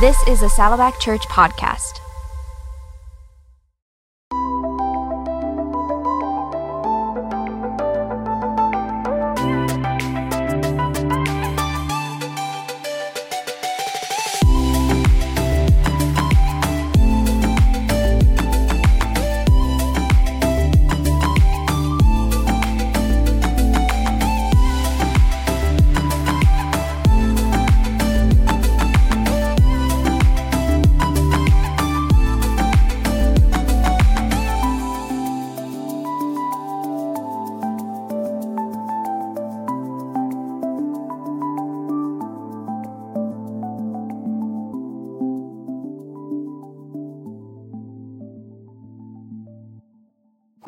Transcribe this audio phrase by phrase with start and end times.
[0.00, 1.97] This is a Saddleback Church podcast.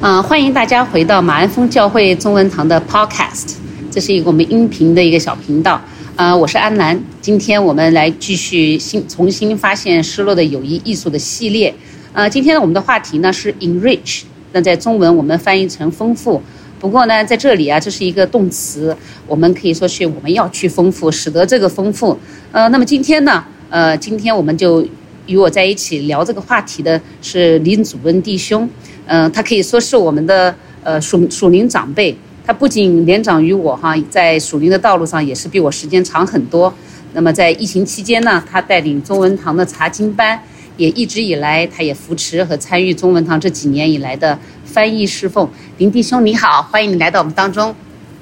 [0.02, 3.56] 嗯，欢迎大家回到马鞍峰教会中文堂的 Podcast，
[3.90, 5.78] 这是一个我们音频的一个小频道。
[6.16, 11.74] 呃，我是安兰，今天我们来继续新重新发现失落的友谊艺术的系列。
[12.14, 16.40] 呃，今天呢我们的话题呢是 enrich，那在中文我们翻译成丰富。
[16.78, 22.18] 不过呢，在这里啊，这是一个动词，我们可以说是我们要去丰富，使得这个丰富。
[22.52, 24.82] 呃，那么今天呢，呃，今天我们就
[25.26, 28.66] 与我在一起聊这个话题的是林祖恩弟兄。
[29.06, 32.16] 嗯，他可以说是我们的呃属属灵长辈。
[32.46, 36.72] 他不仅年长于我哈，在属灵的道路上也是比我时间长很多。
[37.12, 40.40] 那么在疫情期间呢，他带领中文堂的查经班，
[40.76, 45.48] 也一直以来他也扶持和参与中文堂这几年以来的翻译侍奉。
[45.78, 47.74] 林弟兄你好，欢迎你来到我们当中。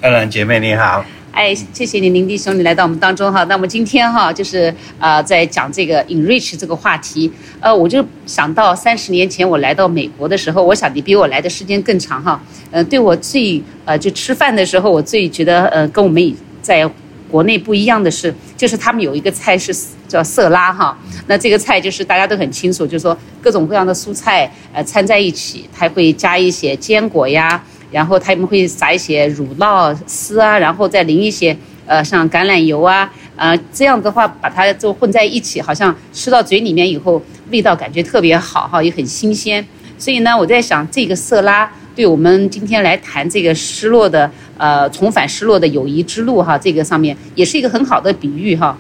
[0.03, 1.05] 安兰姐妹你好。
[1.39, 3.45] 哎，谢谢你，林弟兄，你来到我们当中哈。
[3.45, 7.31] 那么今天哈，就是呃，在讲这个 enrich 这个话题。
[7.61, 12.43] 呃，我就想到三十年前我来到美国的时候，我想你比我来的时间更长哈。
[12.73, 16.91] 呃，对我最呃，就吃饭的时候，我最觉得呃，跟我们在
[17.31, 19.73] 国内不一样的是，就是他们有一个菜是
[20.09, 20.99] 叫色拉哈。
[21.29, 27.63] 那这个菜就是大家都很清楚，就是说各种各样的蔬菜呃掺在一起，它会加一些坚果呀。
[27.91, 31.57] 然后他们会撒一些乳酪丝啊，然后再淋一些
[31.87, 39.67] 呃像橄榄油啊，呃这样的话把它就混在一起，好像吃到嘴里面以后味道感觉特别好哈，也很新鲜。
[39.97, 48.77] 所以呢，我在想这个色拉对我们今天来谈这个失落的呃重返失落的友谊之路哈，这个上面也是一个很好的比喻哈。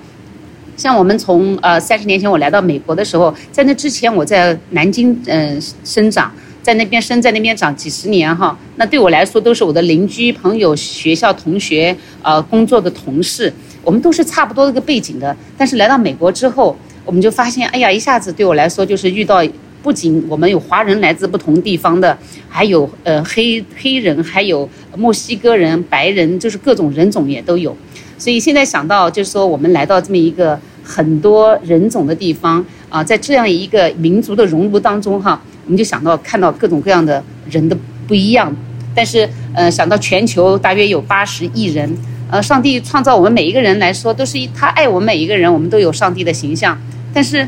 [0.76, 6.30] 像我们从呃三十年前我来到美国的时候，在那之前我在南京嗯生长。
[6.68, 13.50] 在那边生，在那边长几十年哈，那对我来说都是我的邻居、朋友、学校同学，呃，工作的同事，
[13.82, 15.34] 我们都是差不多这个背景的。
[15.56, 16.76] 但是来到美国之后，
[17.06, 19.42] 我们就发现，哎呀，一下子对我来说就是遇到，
[19.82, 22.18] 不仅我们有华人来自不同地方的，
[22.50, 27.74] 还有呃黑黑人，还有墨西哥人、白人，就是各种人种也都有。
[28.18, 35.40] 所以现在想到，就是说我们来到这么一个很多人种的地方啊，在这样一个民族的熔炉当中哈。
[35.68, 38.50] 我们就想到看到各种各样的人的不一样，
[38.94, 41.94] 但是呃想到全球大约有八十亿人，
[42.30, 46.74] 呃上帝创造我们每一个人来说都是他爱我们每一个人，我们都有上帝的形象，
[47.12, 47.46] 但是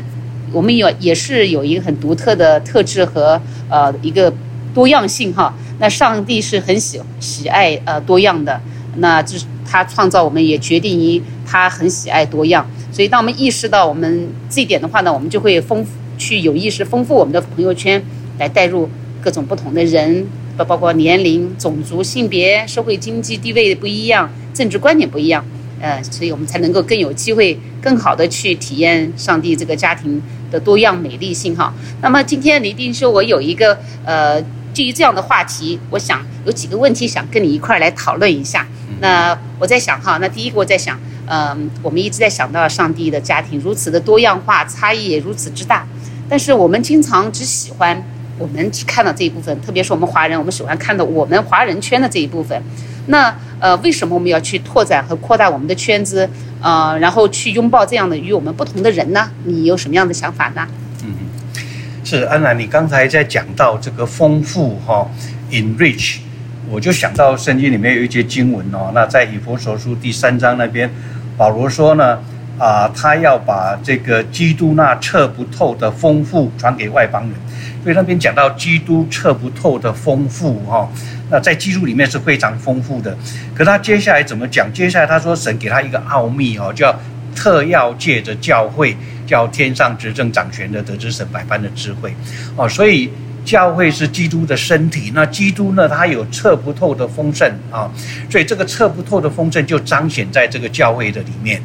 [0.51, 4.31] 我们有也是有一个很独特的特质和呃一个
[4.71, 5.51] 多样性哈。
[5.79, 8.61] 那上帝是很喜喜爱呃多样的，
[8.97, 16.00] 那就是他创造我们也决定于他很喜爱多样，所以当我们意识到我们这一点的话呢，我们就会丰富。
[16.21, 17.99] 去有意识丰富我们的朋友圈，
[18.37, 18.87] 来带入
[19.23, 20.23] 各种不同的人，
[20.55, 25.43] 包包括年龄、种族、性别、社会经济地位不一样、政治观点不一样，
[25.81, 30.21] 呃，所以我们才能够更有机会、更好的去体验上帝这个家庭
[30.51, 31.73] 的多样美丽性哈。
[32.03, 34.39] 那么今天李定说，我有一个呃，
[34.75, 38.67] 基于这样的话题，我想有几个问题想跟你一块儿来讨论一下。
[38.99, 45.87] 那我在想哈，那第一个我在想，嗯，我们一直在想到上帝的家庭如此的多样化，差异也如此之大。
[46.31, 48.01] 但是我们经常只喜欢
[48.39, 52.57] 我们只看到这一部分，特别是我们华人，我们喜欢看到我们华人圈的这一部分。
[53.07, 56.29] 那呃，为什么我们要去拓展和扩大我们的圈子？
[56.61, 59.29] 呃，然后去拥抱这样的与我们不同的人呢？
[59.43, 60.65] 你有什么样的想法呢？
[61.03, 61.11] 嗯，
[62.05, 65.05] 是安娜，你刚才在讲到这个丰富哈
[65.49, 66.19] ，enrich，
[66.69, 70.89] 我就想到圣经里面有一节经文哦，那在以弗所书第三章那边，
[71.35, 72.19] 保罗说呢。
[72.57, 77.31] 啊，他要把这个基督那测不透的丰富传给外邦人，
[77.83, 80.87] 所以那边讲到基督测不透的丰富哈，
[81.29, 83.17] 那在基督里面是非常丰富的。
[83.55, 84.71] 可他接下来怎么讲？
[84.71, 86.95] 接下来他说神给他一个奥秘哦，叫
[87.35, 88.95] 特要借着教会，
[89.25, 92.13] 叫天上执政掌权的得知神百般的智慧
[92.55, 92.69] 哦。
[92.69, 93.09] 所以
[93.43, 97.89] 教会是基督的身体，那基督呢，他有测不透的丰盛啊，
[98.29, 101.59] 所以这个测不透的丰盛就彰显在这个教会的里面。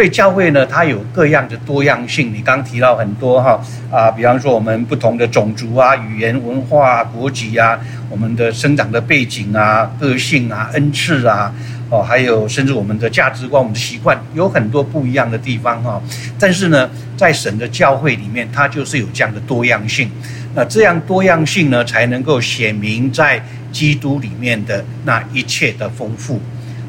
[0.00, 2.32] 所以教会呢，它有各样的多样性。
[2.32, 3.60] 你刚提到很多哈
[3.92, 11.52] 啊，比方说我们不同的种族啊、语言、文化、国籍啊，我们的生长的背景啊、个性啊、恩赐啊，
[11.90, 16.00] 哦，还有甚至我们的价值观、我们的习惯，有很多不一样的地方哈。
[16.38, 16.88] 但是呢，
[17.18, 20.10] 在神的教会里面，它就是有这样的多样性。
[20.54, 26.40] 那这样多样性呢，才能够显明在基督里面的那一切的丰富。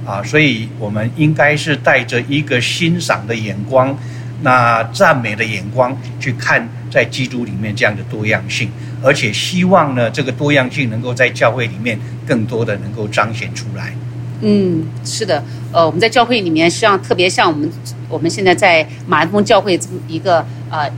[0.05, 3.95] 啊，所以我们应该是带着一个欣赏的眼光，
[4.41, 8.69] 那赞美的眼光去看在基督里面这样的多样性，
[9.03, 13.93] 而且希望呢，这个多样性能够在教会里面更多的能够彰显出来。
[14.41, 17.69] 嗯，是的，呃，我们在教会里面，实际上特别像我们
[18.09, 20.89] 我们现在在马来峰教会这么一个呃。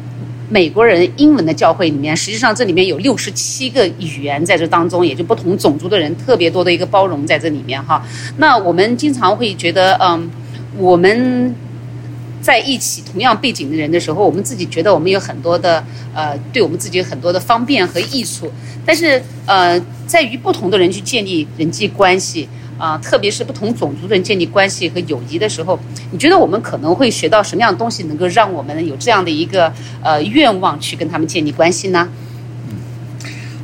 [0.53, 8.05] 美国人英文的教会里面，实际上这里面有六十七个语言在这当中，也就不同种族的人特别多的一个包容在这里面哈。
[8.37, 10.29] 那我们经常会觉得，嗯，
[10.77, 11.55] 我们
[12.39, 15.83] 在一起同样背景的人的时候，我们自己觉得我们有很多的
[16.13, 18.51] 呃，对我们自己有很多的方便和益处，
[18.85, 22.47] 但是呃，在与不同的人去建立人际关系。
[22.77, 25.79] 啊，特别是不同种族的人建立关系和友谊的时候，
[26.11, 29.71] 你觉得我们可能会学到什么样的东西，能够让我们有这样的一个
[30.01, 32.09] 呃愿望去跟他们建立关系呢？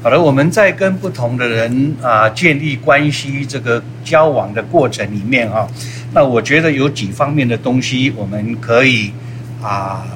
[0.01, 5.67] 好的，我们在跟不同的人啊建立关系这个交往的过程里面啊，
[6.13, 9.11] 那我觉得有几方面的东西我们可以
[9.61, 10.07] 啊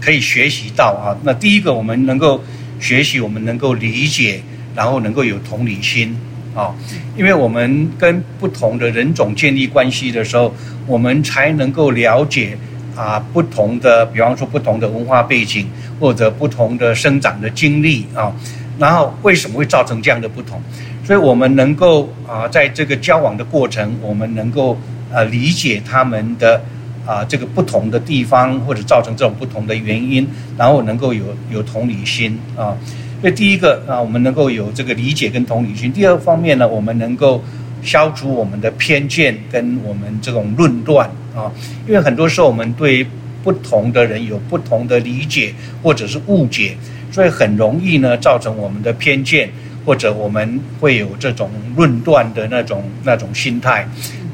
[0.00, 1.14] 可以学习到啊。
[1.22, 2.42] 那第一个，我们能够
[2.80, 4.42] 学习，我们能够理解，
[4.74, 6.16] 然后能够有同理心。
[6.54, 6.74] 啊，
[7.16, 10.52] 因为我们跟不同的人种建立关系的时候，
[10.86, 12.58] 我们才能够了解
[12.96, 15.68] 啊不同的，比方说不同的文化背景
[16.00, 18.32] 或者不同的生长的经历啊，
[18.78, 20.60] 然后为什么会造成这样的不同？
[21.04, 24.76] 所以我们能够啊在这个交往的过程，我们能够
[25.12, 26.60] 呃理解他们的
[27.06, 30.26] 啊这个不同的地方或者造成这种不同的原因，
[30.58, 32.76] 然后能够有有同理心啊。
[33.20, 37.44] 所以第一个啊，我们能够有这个理解跟同理心；第二方面呢，我们能够
[37.82, 41.52] 消除我们的偏见跟我们这种论断啊。
[41.86, 43.06] 因为很多时候我们对
[43.44, 45.52] 不同的人有不同的理解
[45.82, 46.74] 或者是误解，
[47.12, 49.50] 所以很容易呢造成我们的偏见，
[49.84, 53.86] 或者我们会有这种论断的那种那种心态。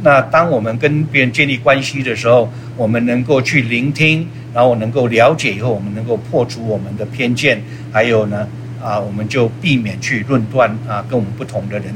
[0.05, 7.61] 那当我们跟别人建立关系的时候，我们能够去聆听，然后能够了解以后，我们能够破除我们的偏见，
[7.91, 8.47] 还有呢。
[8.83, 11.95] 啊，我们就避免去论断啊，跟我们不同的人。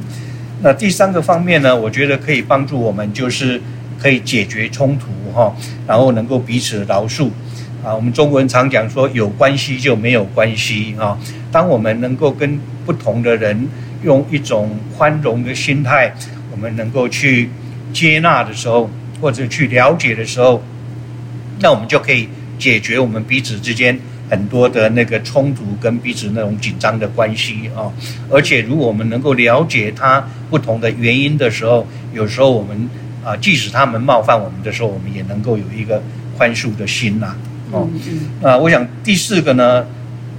[0.63, 3.61] 那第三个方面呢，我觉得可以帮助我们，就是
[3.99, 5.55] 可以解决冲突哈，
[5.87, 7.31] 然后能够彼此饶恕。
[7.83, 11.19] 啊，我们中国人常讲说，有关系就没有关系啊。
[11.51, 13.67] 当我们能够跟不同的人
[14.05, 16.15] 用一种宽容的心态，
[16.51, 17.49] 我们能够去
[17.93, 20.63] 接纳的时候，或者去了解的时候，
[21.61, 22.29] 那我们就可以
[22.59, 23.99] 解决我们彼此之间。
[24.31, 27.91] 很多的那个冲突跟彼此那种紧张的关系啊，
[28.31, 31.85] 而且如果我们能够了解他不同的原因的时候，
[32.15, 32.89] 有时候我们
[33.25, 36.01] 啊，即使他们冒犯我们的时候，我们也能够有一个
[36.39, 37.35] 宽恕的心呐。
[37.73, 37.89] 哦，
[38.41, 39.85] 啊，我想第四个呢，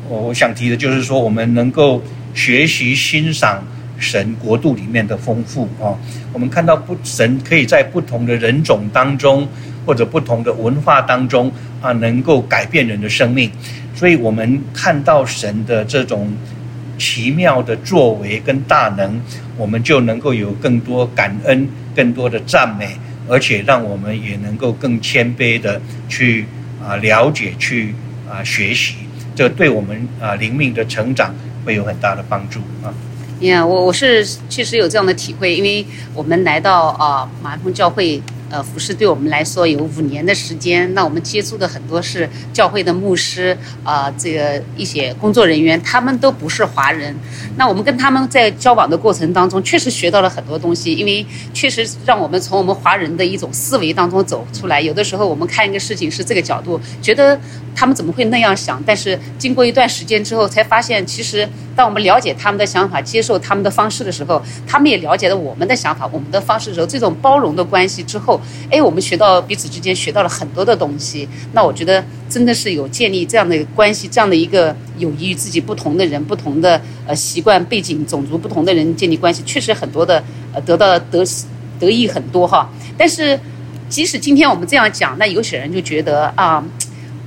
[0.07, 2.01] 我我想提的就是说，我们能够
[2.33, 3.61] 学习欣赏
[3.99, 5.93] 神国度里面的丰富啊。
[6.33, 9.47] 我们看到不神可以在不同的人种当中，
[9.85, 11.51] 或者不同的文化当中
[11.81, 13.51] 啊，能够改变人的生命。
[14.01, 16.27] 所以我们看到神的这种
[16.98, 19.22] 奇妙的作为跟大能，
[19.55, 22.98] 我们就能够有更多感恩、更多的赞美，
[23.29, 25.79] 而且让我们也能够更谦卑的
[26.10, 26.48] 去
[26.84, 27.93] 啊了解、去
[28.27, 28.96] 啊学习，
[29.36, 31.31] 这对我们啊灵命的成长
[31.63, 32.89] 会有很大的帮助啊。
[33.41, 38.20] 呀，我我是确实有这样的体会，因为我们来到啊马峰教会。
[38.51, 47.15] 呃，服饰对我们来说有五年的时间，那我们接触的很多是教会的牧师啊，这个一些工作人员，他们都不是华人。
[47.55, 54.81] 那我们跟他们在交往的过程当中，确实学到了很多东西，因为确实让我们从我们华人的一种思维当中走出来。
[54.81, 57.39] 有的时候我们看一个事情是这个角度，觉得
[57.74, 58.84] 他们怎么会那样想？
[58.86, 68.40] 但是经过一段时间之后，才发现其实当我们了解他们的想法，接受他们的方式的时候，他们也了解了我们的想法、我们的方式的时候，这种包容的关系之后。
[68.69, 71.27] 哎，我们学到彼此之间学到了很多的东西。
[71.53, 81.25] 那我觉得真的是有建立这样的关系，这样的一个友谊与自己不同的人、不同的呃习惯背景、种族不同的人建立关系，确实很多的呃得到得
[81.79, 82.69] 得益很多哈。
[82.98, 83.39] 但是
[83.89, 86.63] 即使今天我们这样讲，那有些人就觉得啊，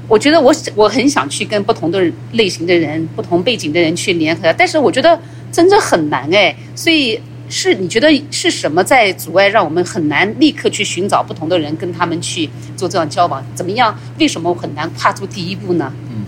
[0.09, 2.03] 我觉得我我很想去跟不同的
[2.33, 5.19] 类型的人、不同背景的人去联合，但是我觉得
[5.53, 6.55] 真的很难哎。
[6.75, 13.45] 所以是你觉得是什么在阻碍让我们很难立刻去寻找不同的人，跟他们去做这样交往？
[13.55, 13.97] 怎么样？
[14.19, 15.93] 为什么很难跨出第一步呢？
[16.11, 16.25] 嗯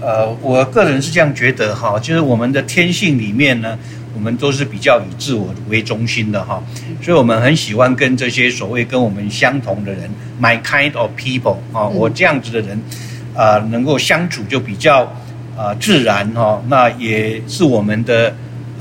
[0.00, 3.76] 呃，我个人是这样觉得哈，就是我们的天性里面呢，
[4.14, 6.62] 我们都是比较以自我为中心的哈，
[7.02, 10.08] 所以我们很喜欢跟这些所谓跟我们相同的人
[10.40, 12.80] ，my kind of people 啊，我这样子的人，
[13.34, 15.02] 啊，能够相处就比较
[15.56, 18.32] 啊自然哈，那也是我们的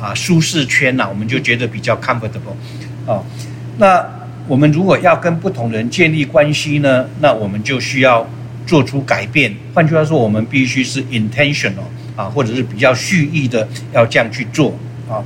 [0.02, 2.56] 啊舒适圈呐，我们就觉得比较 comfortable
[3.06, 3.24] 啊，
[3.78, 4.06] 那
[4.48, 8.28] 我们如果要跟不同人建立关系呢，那我们就需要。
[8.68, 11.88] 做出改变，换句话说，我们必须是 intentional
[12.18, 14.78] 啊，或者是比较蓄意的要这样去做
[15.10, 15.24] 啊。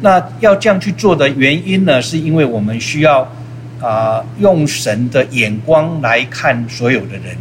[0.00, 3.32] 那要这样去做的原因呢，是因为我们需要
[3.80, 7.36] 啊用神的眼光来看所有的人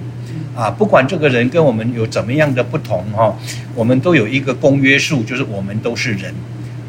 [0.55, 3.35] 啊，不管这个人跟我们有怎么样的不同哈，
[3.73, 6.31] 我们都有一个公约数，就是我们都是人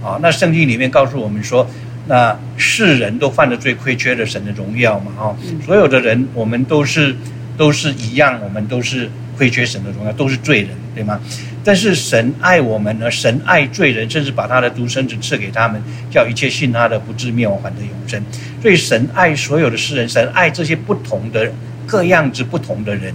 [0.03, 0.19] 啊。
[0.23, 1.69] 那圣经里面告诉我们说，
[2.07, 7.17] 那世人都犯了罪，亏缺了神的荣耀嘛啊，所有的人我们都是。
[7.57, 11.21] 都是一样，我们都是亏缺神的荣耀，都是罪人，对吗？
[11.63, 15.79] 但是神爱我们呢，神爱罪人，甚至把他的独生子赐给他们，
[16.11, 18.23] 叫一切信他的不至灭亡，反得永生。
[18.63, 21.53] 所以神爱所有的世人，神爱这些不同的
[21.87, 23.13] 各样子不同的人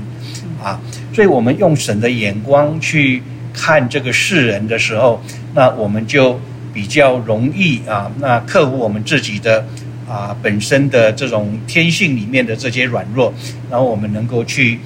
[0.63, 0.79] 啊。
[1.11, 5.23] 所以我们用神的眼光去看这个世人的时候，
[5.55, 6.39] 那我们就
[6.75, 9.65] 比较容易啊，那克服我们自己的。
[10.07, 13.33] 啊，本身的这种天性里面的这些软弱，
[13.71, 14.77] 然后我们能够去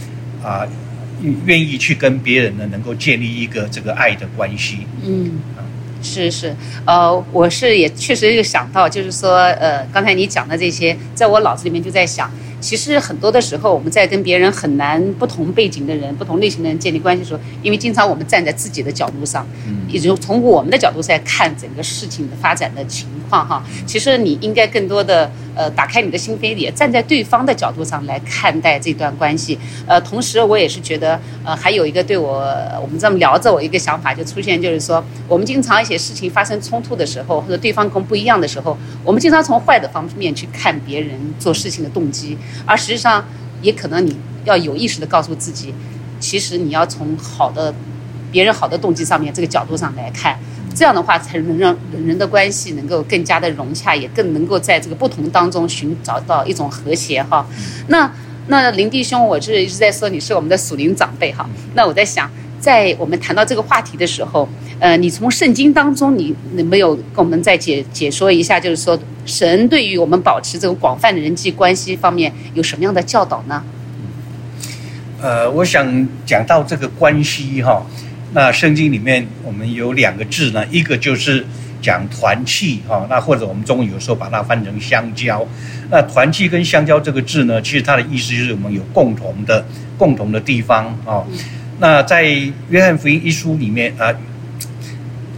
[0.42, 0.66] 啊，
[1.46, 4.78] 愿意去跟别人呢，能够建立一个这个爱的关系。
[5.04, 5.40] 嗯，
[6.02, 6.56] 是是，
[6.86, 12.32] 呃，我是也确实有想到，就是说，呃，刚才你讲的这些，在我脑子里面就在想。
[12.62, 19.48] 其实很多的时候，我们在跟别人很难不同背景的人、不同类型的人建立关系的时候，因为经常我们站在自己的角度上，
[19.88, 23.64] 也就从我们的角度在看整个事情的发展的情况哈。
[23.86, 29.60] 其实你应该更多的呃打开你的心扉，也站在对方的角度上来看待这段关系。
[29.86, 32.44] 呃，同时我也是觉得呃还有一个对我
[32.82, 42.38] 我们这么聊着，我一个想法就出现，就是说我们经常一些事情发生冲突的时候，或者对方跟不一样的时候，我们经常从坏的方面去看别人做事情的动机。
[42.66, 43.24] 而实际上，
[43.62, 45.74] 也可能你要有意识的告诉自己，
[46.20, 47.74] 其实你要从好的、
[48.32, 50.40] 别人好的动机上面这个角度上来看，
[50.76, 57.46] 这样的话才能让人人的关系能够更加的融洽，也更能够在这个不同当中寻找到一种和谐哈。
[57.88, 58.12] 那
[58.48, 61.50] 那林弟兄，我是一直在说你是我们的属灵长辈哈。
[61.74, 64.48] 那我在想，在我们谈到这个话题的时候。
[64.82, 73.62] 呃，你从圣经当中，你能没有跟我们再解解说一下，就是说神对于我们保持这种广泛的人际关系方面有什么样的教导呢？
[75.22, 77.86] 呃，我想讲到这个关系哈，
[78.34, 81.46] 那圣经里面我们有两个字呢，一个就是
[81.82, 85.48] 讲团契哈，那或者我们中文有时候把它翻成相交。
[85.92, 89.66] 那团契跟相交这个字呢，其实它的意思就是我们有共同的
[89.98, 91.26] 共同的地方啊。
[91.80, 92.24] 那在
[92.70, 94.14] 约翰福音一书里面啊。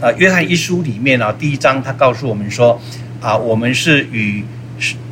[0.02, 2.76] 呃，约翰一书里面啊，第一章他告诉我们说，
[3.20, 4.42] 啊，我们是与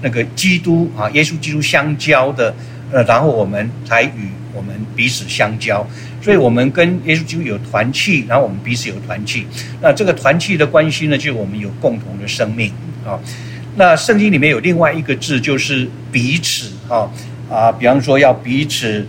[0.03, 2.53] 那个基督啊，耶稣基督相交的，
[2.91, 5.87] 呃，然后我们才与我们彼此相交，
[6.23, 9.47] 所以我们跟耶稣有团契，然后我们彼此有团契。
[9.81, 12.73] 那这个团契的关系呢，就是我们有共同的生命
[13.05, 13.19] 啊。
[13.77, 17.11] 那圣经里面有另外一个字，就是彼此啊
[17.49, 19.07] 啊，比方说要彼此。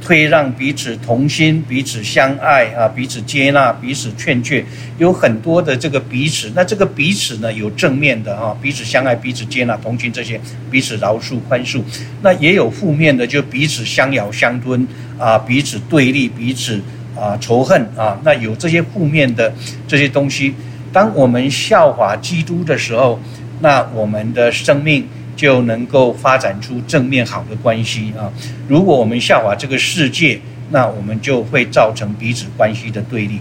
[0.00, 4.64] 推让彼此同心，彼此相爱啊，彼此接纳，彼此劝诫，
[4.98, 6.50] 有很多的这个彼此。
[6.54, 10.40] 那这个彼此呢，有正面的啊，彼此相爱，彼此接纳，同情这些，
[10.70, 11.82] 彼此饶恕宽恕。
[12.22, 14.86] 那也有负面的，就彼此相咬相吞
[15.18, 16.80] 啊，彼此对立，彼此
[17.14, 18.18] 啊仇恨啊。
[18.24, 19.52] 那有这些负面的
[19.86, 20.54] 这些东西，
[20.92, 23.20] 当我们效法基督的时候，
[23.60, 25.06] 那我们的生命。
[25.40, 28.30] 就能够发展出正面好的关系啊！
[28.68, 33.40] 如果我们效法这个世界，那我们就会造成彼此关系的对立。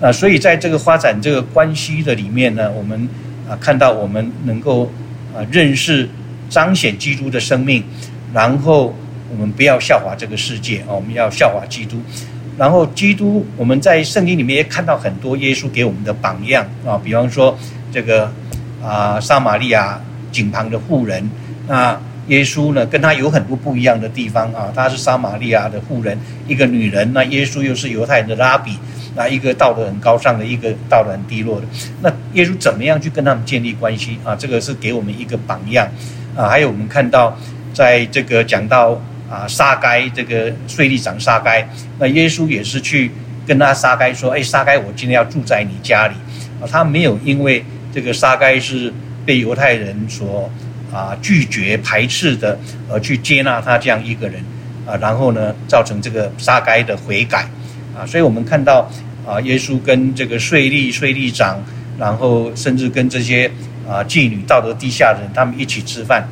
[0.00, 3.08] 啊所以在这个发展这个关系的里面呢，我们
[3.48, 4.84] 啊看到我们能够
[5.34, 6.08] 啊认识
[6.48, 7.82] 彰显基督的生命，
[8.32, 8.94] 然后
[9.28, 12.00] 我们不要效法这个世界啊，我们要效法基督。
[12.56, 17.58] 然后基督我们在圣经里面也看到很多耶稣给我们的榜样啊，比方说
[17.90, 18.32] 这个
[18.80, 20.00] 啊撒玛利亚。
[20.32, 21.30] 井旁的妇人，
[21.68, 21.96] 那
[22.28, 22.86] 耶稣呢？
[22.86, 24.72] 跟他有很多不一样的地方啊。
[24.74, 27.12] 他是撒玛利亚的妇人，一个女人。
[27.12, 28.78] 那耶稣又是犹太人的拉比，
[29.16, 31.66] 那一个道德很高尚的，一个道德很低落的。
[32.00, 34.36] 那耶稣怎么样去跟他们建立关系啊？
[34.36, 35.86] 这个是给我们一个榜样
[36.36, 36.48] 啊。
[36.48, 37.36] 还有我们看到，
[37.74, 38.98] 在这个讲到
[39.28, 43.10] 啊，撒该这个税吏长撒该，那耶稣也是去
[43.44, 46.14] 跟他撒该说：“哎，撒该，我今天要住在你家里。”
[46.62, 47.64] 啊，他没有因为。
[47.94, 48.90] 这个撒该是
[49.24, 50.50] 被犹太人所
[50.92, 52.58] 啊拒绝排斥的，
[52.90, 54.42] 而去接纳他这样一个人
[54.86, 57.48] 啊，然后呢，造成这个撒该的悔改
[57.96, 58.90] 啊，所以我们看到
[59.26, 61.62] 啊，耶稣跟这个税吏、税吏长，
[61.98, 63.50] 然后甚至跟这些
[63.88, 66.26] 啊妓女、道德低下的人，他们一起吃饭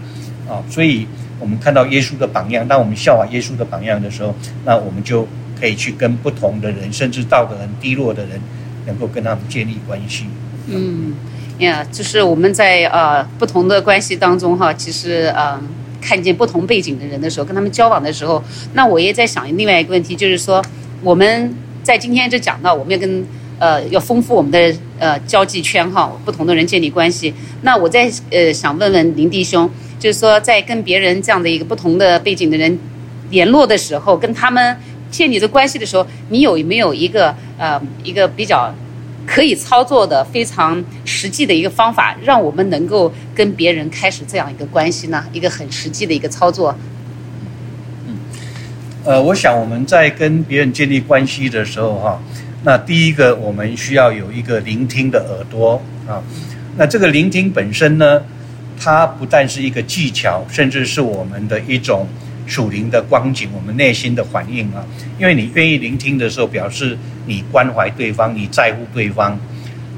[0.49, 1.07] 啊，所以
[1.39, 2.67] 我们看到耶稣的榜样。
[2.67, 5.27] 当我们效法耶稣的榜样的时候，那我们就
[5.59, 8.41] 可以去跟不同的人，甚至道德很低落的人，
[8.87, 10.25] 能够跟他们建立关系。
[10.67, 11.15] 嗯，
[11.61, 15.61] 呀，就是我们在呃不同的关系当中哈，其实呃
[16.01, 20.65] 看见不同背景的人的时候，跟他们交往的时候，那我也在想另外一个问题，就是说
[21.03, 23.27] 我们在今天就讲到，我们要跟
[23.59, 27.35] 呃要丰富我们的呃交际圈哈，不同的人建立关系。
[27.61, 32.79] 那我在呃想问问林弟兄，就是说在跟别人这样的一个不同的背景的人
[33.29, 34.75] 联络的时候，跟他们
[35.11, 38.75] 建立的关系的时候，你有没有一个呃一个比较？
[39.33, 45.25] 可以操作的非常实际的一个方法，让我们能够跟别人开始这样一个关系呢？
[45.33, 46.75] 一个很实际的一个操作。
[48.09, 48.19] 嗯，
[49.05, 52.21] 呃，我想我们在跟别人建立关系的时候，哈，
[52.65, 56.21] 那第一个我们需要有一个聆听的耳朵啊。
[56.77, 58.21] 那这个聆听本身呢，
[58.77, 62.09] 它不但是一个技巧，甚至是我们的一种。
[62.51, 64.85] 属灵的光景，我们内心的反应啊，
[65.21, 69.39] 因为你愿意聆听的时候，表示你关怀对方，你在乎对方，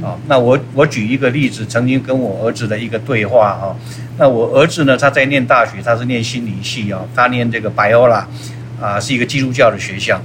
[0.03, 3.75] 啊，那我我举一个例子，曾经跟我儿子的一个对话哈，
[4.19, 8.29] 那我儿子呢，他在念大学，他是念心理系啊，他念这个白欧拉
[8.79, 10.21] 啊，是一个基督教的学校，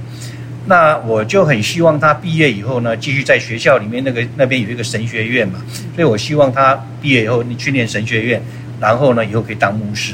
[0.66, 5.60] 那我就很希望他毕业以后呢，继续在学校里面那个那边有一个神学院嘛，
[5.94, 8.42] 所以我希望他毕业以后你去念神学院，
[8.78, 10.12] 然后呢，以后可以当牧师。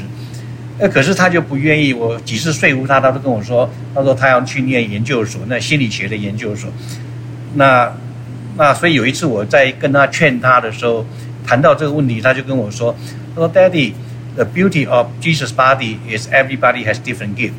[0.77, 1.93] 呃，可是他就不愿意。
[1.93, 6.69] 我几次说服他，他都跟我说：“他说他要去念研究所，那心理学的研究所。”
[7.55, 7.89] 那
[8.57, 11.05] 那所以有一次我在跟他劝他的时候，
[11.47, 12.93] 谈到这个问题，他就跟我说
[13.33, 17.53] ：“他说，Daddy，the beauty of Jesus' body is everybody has different gift。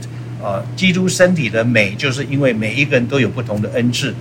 [0.44, 4.14] 啊，基督身体的美，就是因为每一个人都有不同的恩赐。”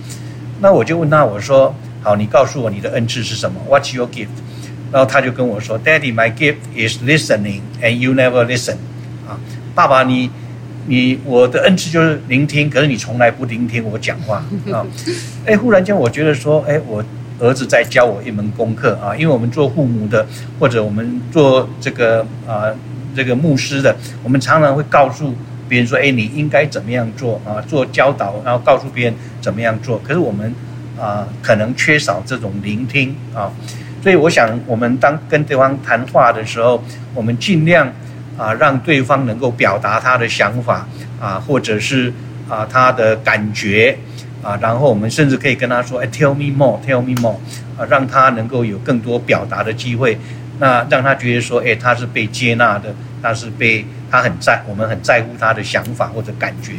[0.62, 4.28] 那我就问他，我说：“好，你告诉我你的恩赐是什么？What's your gift？”
[4.90, 8.76] 然后他就跟我说：“Daddy, my gift is listening, and you never listen。”
[9.76, 10.30] 啊，爸爸，你
[10.86, 14.84] 你我的恩赐就是聆听，可是你从来不聆听我讲话 啊！
[15.44, 17.04] 哎，忽然间我觉得说，哎，我
[17.38, 20.26] 儿子在教我一门功课啊，因为我们做父母的，
[20.58, 22.72] 或者我们做这个啊
[23.14, 25.34] 这个牧师的，我们常常会告诉
[25.68, 27.60] 别人说，哎，你应该怎么样做啊？
[27.68, 29.98] 做教导，然后告诉别人怎么样做。
[29.98, 30.54] 可是我们
[30.98, 33.52] 啊，可能缺少这种聆听啊。
[34.02, 37.92] 所以我想，我们当跟对方谈话的时候，我们尽量
[38.36, 40.86] 啊，让对方能够表达他的想法
[41.20, 42.12] 啊，或者是
[42.48, 43.96] 啊他的感觉
[44.42, 47.36] 啊，然后我们甚至可以跟他说：“哎，tell me more，tell me more，
[47.78, 50.18] 啊，让他能够有更多表达的机会，
[50.58, 56.72] 那让他觉得说，哎，他是被接纳的，他是被他很在，我们很在乎他的想法或者感觉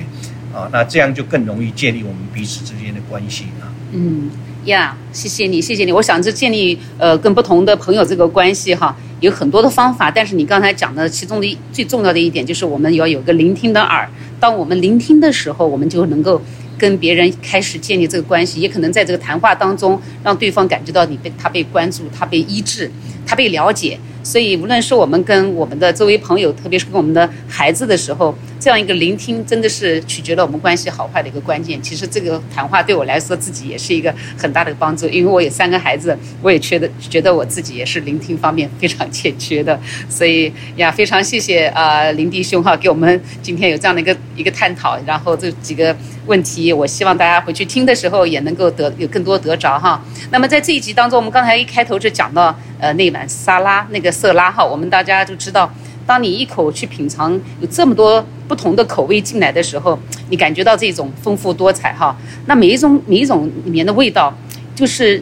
[0.53, 3.67] 啊，那这样就更容易建立我们彼此之间的关系啊。
[3.91, 4.29] 嗯。
[4.65, 5.93] 呀，谢谢你，谢谢你。
[5.93, 10.09] 我想这建立呃跟不同的朋友这个关系哈，有很多的方法。
[10.11, 14.09] 但是你刚才讲的其中的最重要的一点，就是我们要有个聆听的耳。
[14.39, 16.41] 当我们聆听的时候，我们就能够
[16.77, 22.91] 跟别人开始建立这个关系，也可能在这个谈话当中，让对方感觉到你被他被关注，他被医治，
[23.25, 23.97] 他被了解。
[24.23, 28.35] 所以，无论是我们跟我们的周围朋友，特别是跟我们的孩子的时候，
[28.67, 31.81] 这样一个聆听，真的是取决了我们关系好坏的一个关键。
[31.81, 39.79] 其实，这个谈话对我来说，自己也是一个很大的帮助，因为我有三个孩子，我也觉得觉得我自己也是聆听方面非常欠缺的。
[40.11, 44.99] 所以呀，非常谢谢啊林弟兄哈，给我们今天有这样的一个一个探讨。
[45.05, 50.03] 然后这几个问题，我希望大家回去听的时候也能够得有更多得着哈。
[50.29, 52.53] 那么在这一集当中，我们刚才一开头就讲到。
[52.79, 55.67] 呃，那碗沙拉，那个色拉哈，我们大家都知道，
[56.07, 62.17] 当你一口去品尝有这么多不同的口味进来的时候，你感觉到这种丰富多彩哈。
[62.45, 64.33] 那每一种每一种里面的味道，
[64.73, 65.21] 就是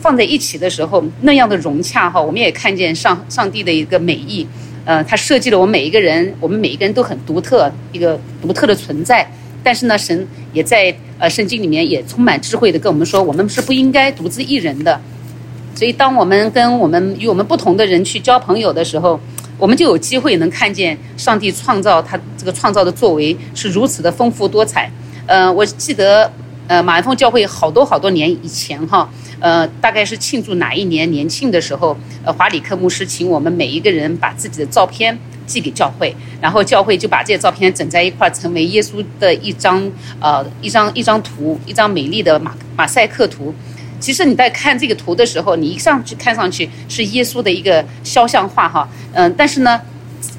[0.00, 2.20] 放在一起的时候那样的融洽哈。
[2.20, 4.44] 我们也看见上上帝的一个美意，
[4.84, 9.30] 呃，他设计了我们每一个人，我们每一个人都很独特，一个独特的存在。
[9.62, 15.00] 但是呢，神也在呃圣经里面也充满智慧的跟我们说，我们是不应该独自一人的。
[15.74, 19.20] 所以，当我们跟我们与我们不同的人去交朋友的时候，
[19.58, 24.90] 我们就有机会能看见上帝创造他这个创造的作为是如此的丰富多彩。
[25.26, 26.32] 呃，我记得，
[26.68, 31.94] 呃，马来峰教会好多好多年以前哈，呃，大概是庆祝哪一年年庆的时候，
[32.24, 39.90] 呃，华里克牧师请我们每一个人把自己的照片寄给教会，然后教会就把这些照片整在一块，成为耶稣的一张
[40.20, 43.52] 呃一张一张图，一张美丽的马马赛克图。
[44.00, 49.80] 其实你在看这个图的时候，你一上去看上去是耶稣的一个肖像画哈，嗯，但是呢。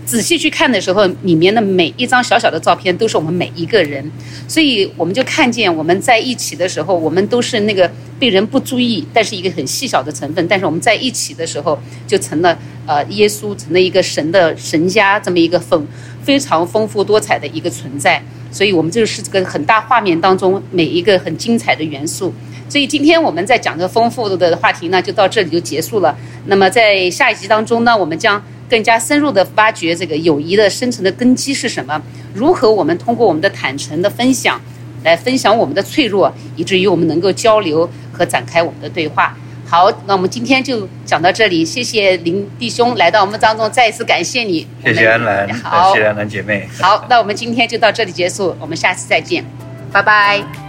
[0.06, 4.04] 仔细去看的时候，里面的每一张小小的照片都是我们每一个人，
[4.48, 10.45] 所以我们就看见我们在一起的时候，我们都是那个被人不注意，但是一个很细小的成分。
[10.48, 15.88] 但是我们在一起的时候，就成了呃耶稣，成了一个神的神家这么一个丰
[16.24, 18.22] 非常丰富多彩的一个存在。
[18.52, 22.34] 所以我们就是这个很大画面当中每一个很精彩的元素。
[22.70, 26.16] 所以今天我们在讲这丰富的话题呢，就到这里就结束了。
[26.46, 28.42] 那么在下一集当中呢，我们将。
[28.70, 32.00] 更加深入的挖掘这个友谊的深层的根基是什么？
[32.36, 34.62] 如何我们通过我们的坦诚的分享，
[35.04, 39.36] 来分享我们的脆弱，以至于我们能够交流和展开我们的对话。
[39.66, 44.68] 好，那我们今天就讲到这里，谢谢林弟兄来到我们当中，再一次感谢你。
[44.86, 46.70] 谢谢安兰，好，谢谢安兰姐妹。
[46.80, 49.44] 好，那我们今天就到这里结束，我们下次再见，
[49.92, 50.69] 拜拜。